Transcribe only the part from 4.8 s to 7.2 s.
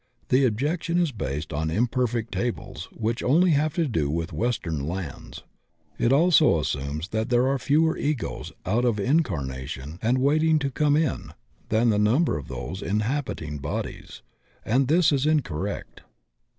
lands. It also assmnes